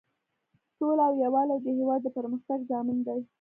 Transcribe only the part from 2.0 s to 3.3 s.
د پرمختګ ضامن دی.